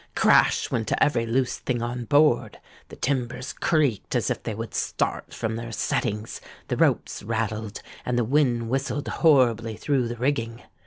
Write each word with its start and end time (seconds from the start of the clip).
Crash 0.15 0.71
went 0.71 0.91
every 0.99 1.27
loose 1.27 1.59
thing 1.59 1.83
on 1.83 2.05
board,—the 2.05 2.95
timbers 2.95 3.53
creaked 3.53 4.15
as 4.15 4.31
if 4.31 4.41
they 4.41 4.55
would 4.55 4.73
start 4.73 5.31
from 5.31 5.57
their 5.57 5.71
settings,—the 5.71 6.77
ropes 6.77 7.21
rattled,—and 7.21 8.17
the 8.17 8.23
wind 8.23 8.67
whistled 8.67 9.07
horribly 9.07 9.77
through 9.77 10.07
the 10.07 10.15
rigging. 10.17 10.63